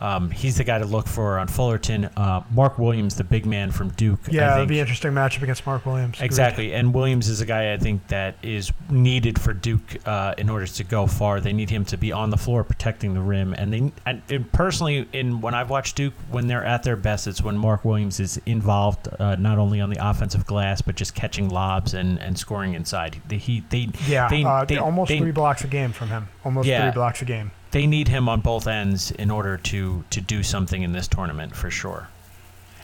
[0.02, 2.06] Um, he's the guy to look for on Fullerton.
[2.16, 4.18] Uh, Mark Williams, the big man from Duke.
[4.28, 6.16] Yeah, it'd think- be an interesting matchup against Mark Williams.
[6.16, 6.26] Agreed.
[6.26, 10.50] Exactly, and Williams is a guy I think that is needed for Duke uh, in
[10.50, 11.40] order to go far.
[11.40, 14.50] They need him to be on the floor protecting the rim, and they and, and
[14.52, 18.18] personally, in when I've watched Duke when they're at their best, it's when Mark Williams
[18.18, 22.36] is involved uh, not only on the offensive glass but just catching lobs and, and
[22.36, 23.22] scoring inside.
[23.28, 26.28] They, he they Yeah, they, uh, they- almost they- three blocks a game from him.
[26.44, 26.82] Almost Yeah.
[26.90, 27.52] three blocks a game.
[27.72, 31.56] They need him on both ends in order to to do something in this tournament
[31.56, 32.08] for sure.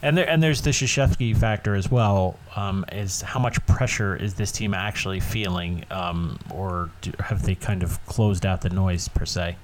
[0.03, 2.39] And there and there's the Krzyzewski factor as well.
[2.57, 7.55] Um, is how much pressure is this team actually feeling, um, or do, have they
[7.55, 9.57] kind of closed out the noise per se?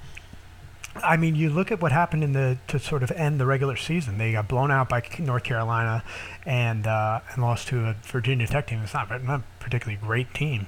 [1.02, 3.76] I mean, you look at what happened in the to sort of end the regular
[3.76, 4.18] season.
[4.18, 6.04] They got blown out by North Carolina,
[6.44, 8.80] and uh, and lost to a Virginia Tech team.
[8.80, 10.66] It's not, not a particularly great team.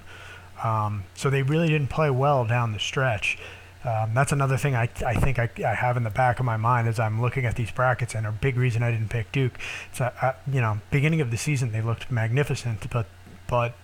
[0.62, 3.38] Um, so they really didn't play well down the stretch.
[3.86, 6.56] Um, that's another thing I, I think I, I have in the back of my
[6.56, 9.58] mind as I'm looking at these brackets, and a big reason I didn't pick Duke.
[9.92, 13.06] So uh, you know, beginning of the season they looked magnificent, but
[13.46, 13.74] but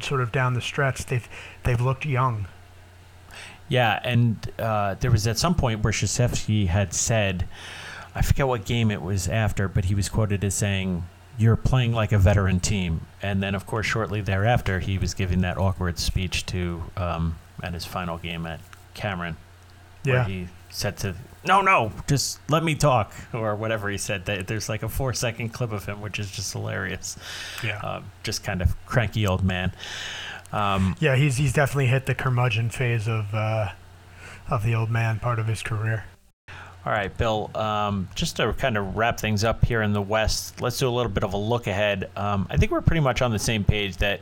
[0.00, 1.28] sort of down the stretch they've
[1.64, 2.46] they've looked young.
[3.68, 7.46] Yeah, and uh, there was at some point where Krzyzewski had said,
[8.16, 11.04] I forget what game it was after, but he was quoted as saying,
[11.38, 13.06] you're playing like a veteran team.
[13.22, 17.72] And then, of course, shortly thereafter, he was giving that awkward speech to um, at
[17.72, 18.58] his final game at
[18.94, 19.36] Cameron,
[20.04, 20.24] where Yeah.
[20.24, 24.26] he said to no, no, just let me talk or whatever he said.
[24.26, 27.16] There- There's like a four second clip of him, which is just hilarious.
[27.64, 27.78] Yeah.
[27.78, 29.72] Um, just kind of cranky old man.
[30.52, 33.70] Um, Yeah, he's he's definitely hit the curmudgeon phase of uh,
[34.50, 36.04] of the old man part of his career.
[36.84, 37.50] All right, Bill.
[37.54, 40.90] Um, just to kind of wrap things up here in the West, let's do a
[40.90, 42.10] little bit of a look ahead.
[42.16, 44.20] Um, I think we're pretty much on the same page that,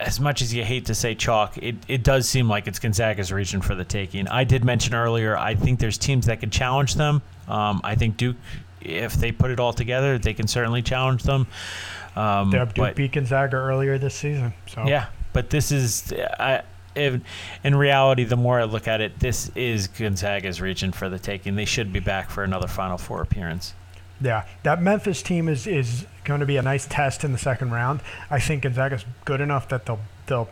[0.00, 3.30] as much as you hate to say chalk, it, it does seem like it's Gonzaga's
[3.30, 4.26] region for the taking.
[4.28, 7.22] I did mention earlier, I think there's teams that can challenge them.
[7.48, 8.36] Um, I think Duke,
[8.80, 11.46] if they put it all together, they can certainly challenge them.
[12.16, 14.54] Um, Duke but- beat Gonzaga earlier this season.
[14.66, 16.62] So yeah, but this is, I,
[16.94, 17.22] in,
[17.62, 21.56] in reality, the more I look at it, this is Gonzaga's region for the taking.
[21.56, 23.74] They should be back for another Final Four appearance.
[24.20, 27.70] Yeah, that Memphis team is is going to be a nice test in the second
[27.70, 28.00] round.
[28.30, 30.48] I think Gonzaga's good enough that they'll they'll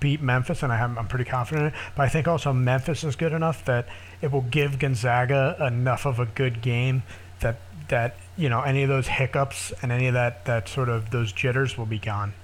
[0.00, 1.78] beat Memphis, and I have, I'm pretty confident in it.
[1.96, 3.86] But I think also Memphis is good enough that
[4.20, 7.02] it will give Gonzaga enough of a good game
[7.40, 7.56] that
[7.88, 11.32] that you know any of those hiccups and any of that that sort of those
[11.32, 12.34] jitters will be gone.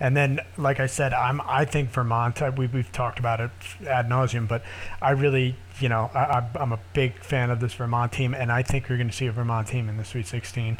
[0.00, 2.42] And then, like I said, I'm I think Vermont.
[2.42, 3.50] I, we we've talked about it
[3.86, 4.62] ad nauseum, but
[5.00, 8.62] I really, you know, I, I'm a big fan of this Vermont team, and I
[8.62, 10.78] think you're going to see a Vermont team in the Sweet 16.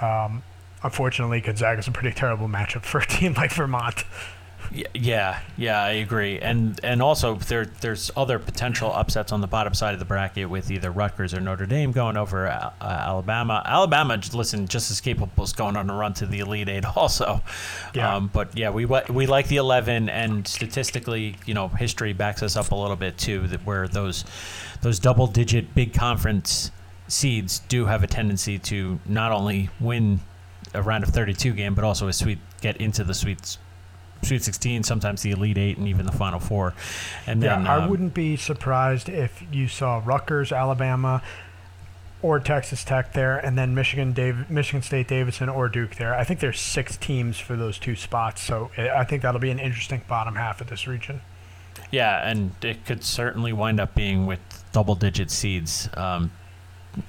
[0.00, 0.42] Um,
[0.82, 4.04] unfortunately, Gonzaga's a pretty terrible matchup for a team like Vermont.
[4.94, 6.40] Yeah, yeah, I agree.
[6.40, 10.50] And and also there there's other potential upsets on the bottom side of the bracket
[10.50, 13.62] with either Rutgers or Notre Dame going over uh, uh, Alabama.
[13.64, 17.40] Alabama, listen, just as capable as going on a run to the Elite Eight also.
[17.94, 18.16] Yeah.
[18.16, 22.56] Um, but yeah, we we like the 11, and statistically, you know, history backs us
[22.56, 23.46] up a little bit too.
[23.46, 24.24] That where those
[24.82, 26.72] those double digit big conference
[27.06, 30.20] seeds do have a tendency to not only win
[30.72, 33.56] a round of 32 game, but also a sweet get into the sweet
[34.24, 36.74] Sweet 16, sometimes the Elite Eight, and even the Final Four.
[37.26, 41.22] And Yeah, then I um, wouldn't be surprised if you saw Rutgers, Alabama,
[42.22, 46.14] or Texas Tech there, and then Michigan, Dav- Michigan State, Davidson, or Duke there.
[46.14, 49.50] I think there's six teams for those two spots, so I I think that'll be
[49.50, 51.20] an interesting bottom half of this region.
[51.90, 54.40] Yeah, and it could certainly wind up being with
[54.72, 55.88] double digit seeds.
[55.94, 56.32] Um,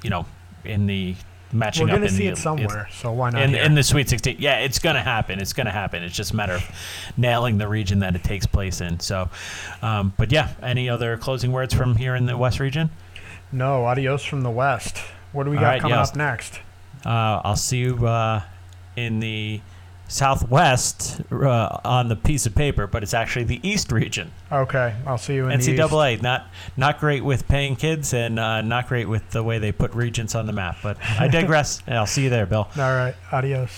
[0.03, 0.25] you know,
[0.63, 1.15] in the
[1.55, 3.41] matching We're up going to in see the it somewhere, so why not?
[3.41, 3.63] in, here?
[3.63, 4.37] in the Sweet 16.
[4.39, 5.39] Yeah, it's going to happen.
[5.39, 6.03] It's going to happen.
[6.03, 8.99] It's just a matter of nailing the region that it takes place in.
[8.99, 9.29] So,
[9.81, 12.89] um, but yeah, any other closing words from here in the West region?
[13.51, 14.97] no, adios from the West.
[15.31, 16.09] What do we All got right, coming yes.
[16.09, 16.59] up next?
[17.05, 18.41] Uh, I'll see you uh,
[18.95, 19.61] in the
[20.07, 24.31] Southwest uh, on the piece of paper, but it's actually the East region.
[24.51, 25.59] Okay, I'll see you in.
[25.59, 26.47] NCAA not
[26.77, 30.35] not great with paying kids and uh, not great with the way they put regions
[30.35, 30.77] on the map.
[30.83, 31.81] But I digress.
[31.87, 32.67] I'll see you there, Bill.
[32.77, 33.71] All right, adios.